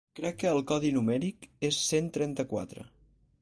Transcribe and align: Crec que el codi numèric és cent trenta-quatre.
Crec 0.19 0.37
que 0.43 0.47
el 0.51 0.61
codi 0.71 0.89
numèric 0.95 1.45
és 1.69 1.79
cent 1.91 2.09
trenta-quatre. 2.17 2.89